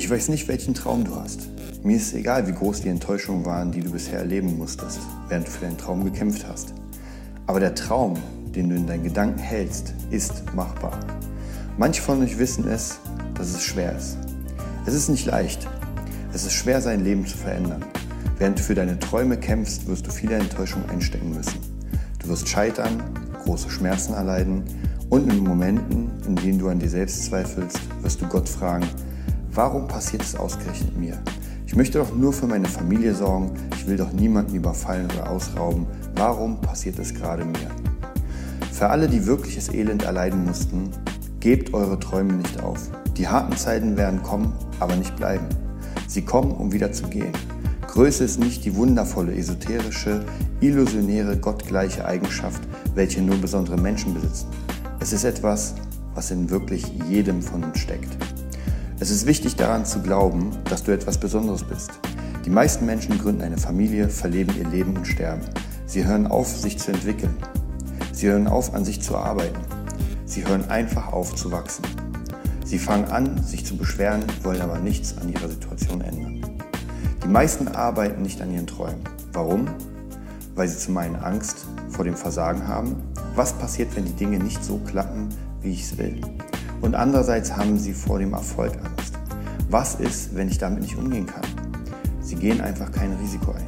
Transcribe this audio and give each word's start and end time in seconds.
Ich 0.00 0.08
weiß 0.08 0.30
nicht, 0.30 0.48
welchen 0.48 0.72
Traum 0.72 1.04
du 1.04 1.14
hast. 1.14 1.50
Mir 1.84 1.98
ist 1.98 2.14
egal, 2.14 2.46
wie 2.46 2.52
groß 2.52 2.80
die 2.80 2.88
Enttäuschungen 2.88 3.44
waren, 3.44 3.70
die 3.70 3.82
du 3.82 3.90
bisher 3.90 4.20
erleben 4.20 4.56
musstest, 4.56 4.98
während 5.28 5.46
du 5.46 5.50
für 5.50 5.66
deinen 5.66 5.76
Traum 5.76 6.04
gekämpft 6.04 6.46
hast. 6.48 6.72
Aber 7.46 7.60
der 7.60 7.74
Traum, 7.74 8.14
den 8.54 8.70
du 8.70 8.76
in 8.76 8.86
deinen 8.86 9.02
Gedanken 9.02 9.38
hältst, 9.38 9.92
ist 10.10 10.54
machbar. 10.54 10.98
Manche 11.76 12.00
von 12.00 12.22
euch 12.22 12.38
wissen 12.38 12.66
es, 12.66 12.98
dass 13.34 13.50
es 13.50 13.62
schwer 13.62 13.94
ist. 13.94 14.16
Es 14.86 14.94
ist 14.94 15.10
nicht 15.10 15.26
leicht. 15.26 15.68
Es 16.32 16.46
ist 16.46 16.54
schwer, 16.54 16.80
sein 16.80 17.04
Leben 17.04 17.26
zu 17.26 17.36
verändern. 17.36 17.84
Während 18.38 18.58
du 18.58 18.62
für 18.62 18.74
deine 18.74 18.98
Träume 18.98 19.36
kämpfst, 19.36 19.86
wirst 19.86 20.06
du 20.06 20.10
viele 20.10 20.36
Enttäuschungen 20.36 20.88
einstecken 20.88 21.34
müssen. 21.34 21.58
Du 22.20 22.28
wirst 22.28 22.48
scheitern, 22.48 23.02
große 23.44 23.68
Schmerzen 23.68 24.14
erleiden 24.14 24.62
und 25.10 25.30
in 25.30 25.40
Momenten, 25.40 26.10
in 26.26 26.36
denen 26.36 26.58
du 26.58 26.70
an 26.70 26.78
dir 26.78 26.88
selbst 26.88 27.22
zweifelst, 27.26 27.80
wirst 28.00 28.22
du 28.22 28.28
Gott 28.28 28.48
fragen, 28.48 28.88
warum 29.54 29.88
passiert 29.88 30.22
es 30.22 30.36
ausgerechnet 30.36 30.96
mir? 30.96 31.18
Ich 31.66 31.76
möchte 31.76 31.98
doch 31.98 32.14
nur 32.14 32.32
für 32.32 32.46
meine 32.46 32.68
Familie 32.68 33.14
sorgen, 33.14 33.52
ich 33.76 33.86
will 33.86 33.96
doch 33.96 34.12
niemanden 34.12 34.54
überfallen 34.54 35.06
oder 35.06 35.30
ausrauben. 35.30 35.86
Warum 36.16 36.60
passiert 36.60 36.98
es 36.98 37.14
gerade 37.14 37.44
mir? 37.44 37.70
Für 38.72 38.88
alle, 38.88 39.08
die 39.08 39.26
wirkliches 39.26 39.72
Elend 39.72 40.02
erleiden 40.02 40.44
mussten, 40.44 40.90
gebt 41.38 41.72
eure 41.72 42.00
Träume 42.00 42.32
nicht 42.32 42.62
auf. 42.62 42.90
Die 43.16 43.28
harten 43.28 43.56
Zeiten 43.56 43.96
werden 43.96 44.22
kommen, 44.22 44.52
aber 44.80 44.96
nicht 44.96 45.14
bleiben. 45.16 45.46
Sie 46.06 46.22
kommen, 46.22 46.52
um 46.52 46.72
wieder 46.72 46.92
zu 46.92 47.04
gehen. 47.04 47.32
Größe 47.86 48.24
ist 48.24 48.40
nicht 48.40 48.64
die 48.64 48.74
wundervolle, 48.76 49.34
esoterische, 49.34 50.24
illusionäre, 50.60 51.36
gottgleiche 51.36 52.04
Eigenschaft, 52.04 52.62
welche 52.94 53.20
nur 53.20 53.36
besondere 53.36 53.76
Menschen 53.76 54.14
besitzen. 54.14 54.48
Es 55.00 55.12
ist 55.12 55.24
etwas, 55.24 55.74
was 56.14 56.30
in 56.30 56.50
wirklich 56.50 56.90
jedem 57.08 57.42
von 57.42 57.64
uns 57.64 57.78
steckt. 57.78 58.16
Es 59.02 59.08
ist 59.08 59.24
wichtig 59.24 59.56
daran 59.56 59.86
zu 59.86 60.00
glauben, 60.00 60.50
dass 60.64 60.82
du 60.82 60.92
etwas 60.92 61.16
Besonderes 61.16 61.64
bist. 61.64 61.90
Die 62.44 62.50
meisten 62.50 62.84
Menschen 62.84 63.18
gründen 63.18 63.40
eine 63.40 63.56
Familie, 63.56 64.10
verleben 64.10 64.54
ihr 64.58 64.68
Leben 64.68 64.94
und 64.94 65.06
sterben. 65.06 65.40
Sie 65.86 66.04
hören 66.04 66.26
auf, 66.26 66.48
sich 66.48 66.78
zu 66.78 66.92
entwickeln. 66.92 67.34
Sie 68.12 68.28
hören 68.28 68.46
auf, 68.46 68.74
an 68.74 68.84
sich 68.84 69.00
zu 69.00 69.16
arbeiten. 69.16 69.58
Sie 70.26 70.46
hören 70.46 70.68
einfach 70.68 71.14
auf 71.14 71.34
zu 71.34 71.50
wachsen. 71.50 71.82
Sie 72.62 72.78
fangen 72.78 73.06
an, 73.06 73.42
sich 73.42 73.64
zu 73.64 73.74
beschweren, 73.74 74.22
wollen 74.42 74.60
aber 74.60 74.78
nichts 74.78 75.16
an 75.16 75.32
ihrer 75.32 75.48
Situation 75.48 76.02
ändern. 76.02 76.42
Die 77.24 77.28
meisten 77.28 77.68
arbeiten 77.68 78.20
nicht 78.20 78.42
an 78.42 78.52
ihren 78.52 78.66
Träumen. 78.66 79.00
Warum? 79.32 79.66
Weil 80.56 80.68
sie 80.68 80.76
zum 80.76 80.98
einen 80.98 81.16
Angst 81.16 81.64
vor 81.88 82.04
dem 82.04 82.16
Versagen 82.16 82.68
haben. 82.68 82.96
Was 83.34 83.54
passiert, 83.54 83.96
wenn 83.96 84.04
die 84.04 84.12
Dinge 84.12 84.38
nicht 84.38 84.62
so 84.62 84.76
klappen, 84.76 85.30
wie 85.62 85.70
ich 85.70 85.84
es 85.84 85.96
will? 85.96 86.20
Und 86.80 86.94
andererseits 86.94 87.56
haben 87.56 87.78
sie 87.78 87.92
vor 87.92 88.18
dem 88.18 88.32
Erfolg 88.32 88.72
Angst. 88.84 89.14
Was 89.68 89.96
ist, 89.96 90.34
wenn 90.34 90.48
ich 90.48 90.58
damit 90.58 90.82
nicht 90.82 90.96
umgehen 90.96 91.26
kann? 91.26 91.42
Sie 92.20 92.36
gehen 92.36 92.60
einfach 92.60 92.90
kein 92.90 93.12
Risiko 93.12 93.52
ein. 93.52 93.66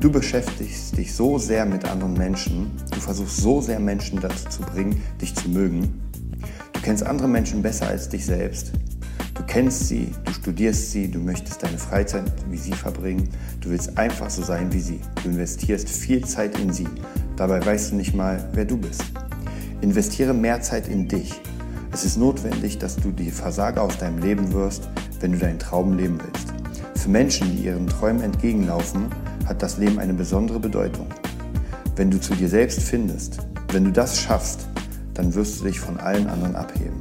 Du 0.00 0.10
beschäftigst 0.10 0.96
dich 0.96 1.14
so 1.14 1.38
sehr 1.38 1.64
mit 1.64 1.88
anderen 1.88 2.14
Menschen, 2.14 2.72
du 2.90 2.98
versuchst 2.98 3.36
so 3.36 3.60
sehr 3.60 3.78
Menschen 3.78 4.20
dazu 4.20 4.48
zu 4.48 4.62
bringen, 4.62 5.00
dich 5.20 5.34
zu 5.34 5.48
mögen. 5.48 6.00
Du 6.72 6.80
kennst 6.80 7.04
andere 7.04 7.28
Menschen 7.28 7.62
besser 7.62 7.86
als 7.86 8.08
dich 8.08 8.26
selbst. 8.26 8.72
Du 9.34 9.44
kennst 9.44 9.86
sie, 9.88 10.08
du 10.24 10.32
studierst 10.32 10.90
sie, 10.90 11.08
du 11.08 11.18
möchtest 11.18 11.62
deine 11.62 11.78
Freizeit 11.78 12.24
wie 12.50 12.56
sie 12.56 12.72
verbringen. 12.72 13.28
Du 13.60 13.70
willst 13.70 13.96
einfach 13.96 14.28
so 14.28 14.42
sein 14.42 14.72
wie 14.72 14.80
sie. 14.80 15.00
Du 15.22 15.28
investierst 15.28 15.88
viel 15.88 16.24
Zeit 16.24 16.58
in 16.58 16.72
sie. 16.72 16.88
Dabei 17.36 17.64
weißt 17.64 17.92
du 17.92 17.96
nicht 17.96 18.14
mal, 18.14 18.48
wer 18.54 18.64
du 18.64 18.76
bist. 18.76 19.04
Investiere 19.80 20.34
mehr 20.34 20.60
Zeit 20.60 20.88
in 20.88 21.08
dich. 21.08 21.40
Es 21.94 22.06
ist 22.06 22.16
notwendig, 22.16 22.78
dass 22.78 22.96
du 22.96 23.10
die 23.10 23.30
Versager 23.30 23.82
aus 23.82 23.98
deinem 23.98 24.18
Leben 24.18 24.50
wirst, 24.54 24.88
wenn 25.20 25.32
du 25.32 25.38
deinen 25.38 25.58
Traum 25.58 25.92
leben 25.92 26.18
willst. 26.24 26.54
Für 26.94 27.10
Menschen, 27.10 27.54
die 27.54 27.64
ihren 27.64 27.86
Träumen 27.86 28.22
entgegenlaufen, 28.22 29.08
hat 29.46 29.62
das 29.62 29.76
Leben 29.76 29.98
eine 29.98 30.14
besondere 30.14 30.58
Bedeutung. 30.58 31.06
Wenn 31.94 32.10
du 32.10 32.18
zu 32.18 32.34
dir 32.34 32.48
selbst 32.48 32.82
findest, 32.82 33.40
wenn 33.72 33.84
du 33.84 33.92
das 33.92 34.18
schaffst, 34.18 34.66
dann 35.12 35.34
wirst 35.34 35.60
du 35.60 35.64
dich 35.64 35.80
von 35.80 36.00
allen 36.00 36.28
anderen 36.28 36.56
abheben. 36.56 36.98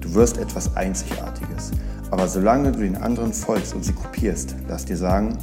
Du 0.00 0.12
wirst 0.12 0.36
etwas 0.36 0.76
Einzigartiges. 0.76 1.70
Aber 2.10 2.28
solange 2.28 2.72
du 2.72 2.80
den 2.80 2.96
anderen 2.96 3.32
folgst 3.32 3.74
und 3.74 3.82
sie 3.82 3.94
kopierst, 3.94 4.56
lass 4.68 4.84
dir 4.84 4.98
sagen, 4.98 5.38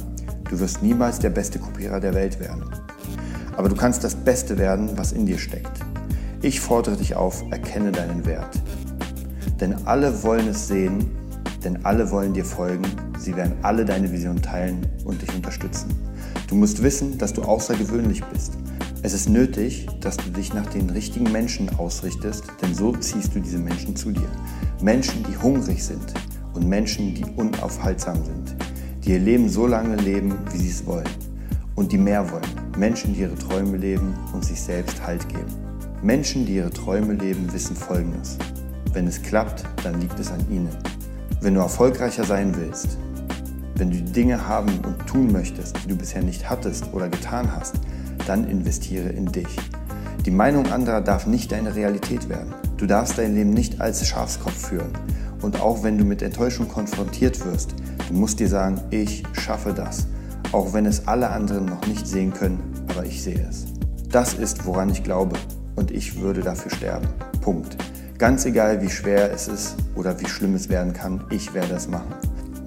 du 0.48 0.60
wirst 0.60 0.80
niemals 0.80 1.18
der 1.18 1.30
beste 1.30 1.58
Kopierer 1.58 1.98
der 1.98 2.14
Welt 2.14 2.38
werden. 2.38 2.62
Aber 3.56 3.68
du 3.68 3.74
kannst 3.74 4.04
das 4.04 4.14
Beste 4.14 4.58
werden, 4.58 4.90
was 4.94 5.10
in 5.10 5.26
dir 5.26 5.38
steckt. 5.38 5.80
Ich 6.40 6.60
fordere 6.60 6.96
dich 6.96 7.16
auf, 7.16 7.42
erkenne 7.50 7.90
deinen 7.90 8.24
Wert. 8.26 8.62
Denn 9.60 9.74
alle 9.86 10.22
wollen 10.22 10.48
es 10.48 10.68
sehen, 10.68 11.10
denn 11.64 11.84
alle 11.84 12.10
wollen 12.10 12.34
dir 12.34 12.44
folgen, 12.44 12.84
sie 13.18 13.36
werden 13.36 13.54
alle 13.62 13.84
deine 13.84 14.10
Vision 14.10 14.40
teilen 14.42 14.86
und 15.04 15.22
dich 15.22 15.34
unterstützen. 15.34 15.90
Du 16.48 16.54
musst 16.54 16.82
wissen, 16.82 17.18
dass 17.18 17.32
du 17.32 17.42
außergewöhnlich 17.42 18.24
bist. 18.24 18.58
Es 19.02 19.12
ist 19.14 19.28
nötig, 19.28 19.86
dass 20.00 20.16
du 20.16 20.30
dich 20.30 20.54
nach 20.54 20.66
den 20.66 20.90
richtigen 20.90 21.30
Menschen 21.32 21.68
ausrichtest, 21.78 22.44
denn 22.62 22.74
so 22.74 22.92
ziehst 22.96 23.34
du 23.34 23.40
diese 23.40 23.58
Menschen 23.58 23.96
zu 23.96 24.12
dir. 24.12 24.28
Menschen, 24.80 25.24
die 25.28 25.36
hungrig 25.36 25.82
sind 25.82 26.14
und 26.54 26.68
Menschen, 26.68 27.14
die 27.14 27.24
unaufhaltsam 27.36 28.24
sind, 28.24 28.54
die 29.04 29.12
ihr 29.12 29.18
Leben 29.18 29.48
so 29.48 29.66
lange 29.66 29.96
leben, 29.96 30.34
wie 30.52 30.58
sie 30.58 30.70
es 30.70 30.86
wollen 30.86 31.08
und 31.74 31.90
die 31.92 31.98
mehr 31.98 32.30
wollen. 32.30 32.42
Menschen, 32.76 33.14
die 33.14 33.20
ihre 33.20 33.34
Träume 33.34 33.76
leben 33.76 34.14
und 34.32 34.44
sich 34.44 34.60
selbst 34.60 35.04
Halt 35.04 35.28
geben. 35.28 35.50
Menschen, 36.02 36.46
die 36.46 36.56
ihre 36.56 36.70
Träume 36.70 37.14
leben, 37.14 37.52
wissen 37.52 37.76
Folgendes. 37.76 38.38
Wenn 38.92 39.06
es 39.06 39.22
klappt, 39.22 39.64
dann 39.82 40.00
liegt 40.00 40.18
es 40.18 40.30
an 40.30 40.40
ihnen. 40.50 40.68
Wenn 41.40 41.54
du 41.54 41.60
erfolgreicher 41.60 42.24
sein 42.24 42.54
willst, 42.56 42.98
wenn 43.74 43.90
du 43.90 43.96
Dinge 43.96 44.46
haben 44.46 44.78
und 44.84 45.06
tun 45.06 45.32
möchtest, 45.32 45.76
die 45.82 45.88
du 45.88 45.96
bisher 45.96 46.22
nicht 46.22 46.48
hattest 46.48 46.92
oder 46.92 47.08
getan 47.08 47.50
hast, 47.56 47.76
dann 48.26 48.48
investiere 48.48 49.08
in 49.08 49.26
dich. 49.26 49.56
Die 50.24 50.30
Meinung 50.30 50.70
anderer 50.70 51.00
darf 51.00 51.26
nicht 51.26 51.50
deine 51.50 51.74
Realität 51.74 52.28
werden. 52.28 52.54
Du 52.76 52.86
darfst 52.86 53.18
dein 53.18 53.34
Leben 53.34 53.50
nicht 53.50 53.80
als 53.80 54.06
Schafskopf 54.06 54.68
führen. 54.68 54.92
Und 55.40 55.60
auch 55.60 55.82
wenn 55.82 55.98
du 55.98 56.04
mit 56.04 56.22
Enttäuschung 56.22 56.68
konfrontiert 56.68 57.44
wirst, 57.44 57.74
du 58.08 58.14
musst 58.14 58.38
dir 58.38 58.48
sagen, 58.48 58.80
ich 58.90 59.24
schaffe 59.32 59.72
das. 59.72 60.06
Auch 60.52 60.74
wenn 60.74 60.86
es 60.86 61.08
alle 61.08 61.30
anderen 61.30 61.64
noch 61.64 61.86
nicht 61.86 62.06
sehen 62.06 62.32
können, 62.32 62.60
aber 62.88 63.04
ich 63.04 63.22
sehe 63.22 63.44
es. 63.48 63.64
Das 64.10 64.34
ist, 64.34 64.66
woran 64.66 64.90
ich 64.90 65.02
glaube. 65.02 65.36
Und 65.74 65.90
ich 65.90 66.20
würde 66.20 66.42
dafür 66.42 66.70
sterben. 66.70 67.08
Punkt. 67.40 67.76
Ganz 68.22 68.44
egal, 68.44 68.80
wie 68.80 68.88
schwer 68.88 69.32
es 69.32 69.48
ist 69.48 69.74
oder 69.96 70.20
wie 70.20 70.28
schlimm 70.28 70.54
es 70.54 70.68
werden 70.68 70.92
kann, 70.92 71.24
ich 71.30 71.52
werde 71.54 71.74
es 71.74 71.88
machen. 71.88 72.14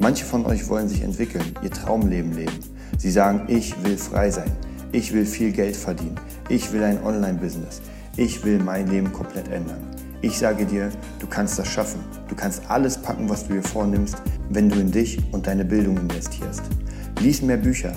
Manche 0.01 0.25
von 0.25 0.45
euch 0.45 0.67
wollen 0.67 0.89
sich 0.89 1.01
entwickeln, 1.01 1.45
ihr 1.63 1.71
Traumleben 1.71 2.33
leben. 2.33 2.59
Sie 2.97 3.09
sagen, 3.09 3.43
ich 3.47 3.73
will 3.81 3.95
frei 3.95 4.29
sein, 4.29 4.51
ich 4.91 5.13
will 5.13 5.25
viel 5.25 5.53
Geld 5.53 5.77
verdienen, 5.77 6.19
ich 6.49 6.73
will 6.73 6.83
ein 6.83 7.01
Online-Business, 7.01 7.81
ich 8.17 8.43
will 8.43 8.59
mein 8.59 8.87
Leben 8.87 9.13
komplett 9.13 9.47
ändern. 9.47 9.79
Ich 10.21 10.37
sage 10.37 10.65
dir, 10.65 10.89
du 11.19 11.27
kannst 11.27 11.57
das 11.57 11.69
schaffen. 11.69 12.01
Du 12.27 12.35
kannst 12.35 12.63
alles 12.67 12.97
packen, 12.97 13.29
was 13.29 13.47
du 13.47 13.53
dir 13.53 13.63
vornimmst, 13.63 14.17
wenn 14.49 14.67
du 14.67 14.77
in 14.77 14.91
dich 14.91 15.19
und 15.31 15.47
deine 15.47 15.63
Bildung 15.63 15.95
investierst. 15.95 16.63
Lies 17.21 17.41
mehr 17.41 17.55
Bücher, 17.55 17.93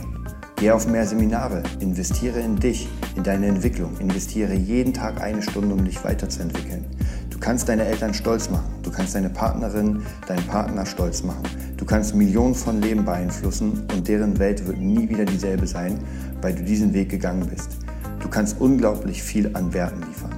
geh 0.54 0.70
auf 0.70 0.86
mehr 0.86 1.04
Seminare, 1.04 1.64
investiere 1.80 2.38
in 2.38 2.54
dich, 2.54 2.88
in 3.16 3.24
deine 3.24 3.48
Entwicklung, 3.48 3.98
investiere 3.98 4.54
jeden 4.54 4.94
Tag 4.94 5.20
eine 5.20 5.42
Stunde, 5.42 5.74
um 5.74 5.84
dich 5.84 6.04
weiterzuentwickeln. 6.04 6.84
Du 7.48 7.52
kannst 7.52 7.70
deine 7.70 7.86
Eltern 7.86 8.12
stolz 8.12 8.50
machen, 8.50 8.68
du 8.82 8.90
kannst 8.90 9.14
deine 9.14 9.30
Partnerin, 9.30 10.02
deinen 10.26 10.46
Partner 10.48 10.84
stolz 10.84 11.22
machen. 11.22 11.40
Du 11.78 11.86
kannst 11.86 12.14
Millionen 12.14 12.54
von 12.54 12.82
Leben 12.82 13.06
beeinflussen 13.06 13.86
und 13.90 14.06
deren 14.06 14.38
Welt 14.38 14.66
wird 14.66 14.76
nie 14.76 15.08
wieder 15.08 15.24
dieselbe 15.24 15.66
sein, 15.66 15.98
weil 16.42 16.54
du 16.54 16.62
diesen 16.62 16.92
Weg 16.92 17.08
gegangen 17.08 17.48
bist. 17.48 17.78
Du 18.20 18.28
kannst 18.28 18.60
unglaublich 18.60 19.22
viel 19.22 19.48
an 19.56 19.72
Werten 19.72 20.02
liefern. 20.02 20.30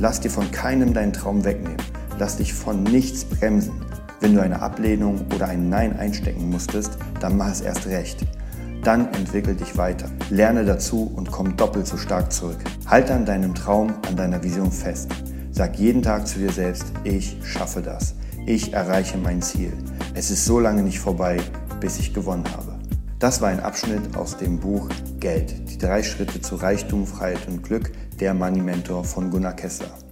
Lass 0.00 0.18
dir 0.18 0.28
von 0.28 0.50
keinem 0.50 0.92
deinen 0.92 1.12
Traum 1.12 1.44
wegnehmen. 1.44 1.76
Lass 2.18 2.38
dich 2.38 2.52
von 2.52 2.82
nichts 2.82 3.24
bremsen. 3.24 3.74
Wenn 4.18 4.34
du 4.34 4.42
eine 4.42 4.60
Ablehnung 4.60 5.24
oder 5.36 5.46
ein 5.46 5.68
Nein 5.68 5.96
einstecken 5.96 6.50
musstest, 6.50 6.98
dann 7.20 7.36
mach 7.36 7.52
es 7.52 7.60
erst 7.60 7.86
recht. 7.86 8.26
Dann 8.82 9.06
entwickel 9.14 9.54
dich 9.54 9.76
weiter. 9.78 10.08
Lerne 10.30 10.64
dazu 10.64 11.12
und 11.14 11.30
komm 11.30 11.56
doppelt 11.56 11.86
so 11.86 11.96
stark 11.96 12.32
zurück. 12.32 12.58
Halte 12.88 13.14
an 13.14 13.24
deinem 13.24 13.54
Traum, 13.54 13.94
an 14.08 14.16
deiner 14.16 14.42
Vision 14.42 14.72
fest. 14.72 15.12
Sag 15.56 15.78
jeden 15.78 16.02
Tag 16.02 16.28
zu 16.28 16.38
dir 16.38 16.52
selbst, 16.52 16.84
ich 17.02 17.34
schaffe 17.42 17.80
das. 17.80 18.14
Ich 18.44 18.74
erreiche 18.74 19.16
mein 19.16 19.40
Ziel. 19.40 19.72
Es 20.12 20.30
ist 20.30 20.44
so 20.44 20.60
lange 20.60 20.82
nicht 20.82 20.98
vorbei, 20.98 21.38
bis 21.80 21.98
ich 21.98 22.12
gewonnen 22.12 22.44
habe. 22.54 22.78
Das 23.18 23.40
war 23.40 23.48
ein 23.48 23.60
Abschnitt 23.60 24.18
aus 24.18 24.36
dem 24.36 24.60
Buch 24.60 24.90
Geld, 25.18 25.70
die 25.70 25.78
drei 25.78 26.02
Schritte 26.02 26.42
zu 26.42 26.56
Reichtum, 26.56 27.06
Freiheit 27.06 27.48
und 27.48 27.62
Glück, 27.62 27.90
der 28.20 28.34
Money 28.34 28.60
Mentor 28.60 29.02
von 29.02 29.30
Gunnar 29.30 29.56
Kessler. 29.56 30.05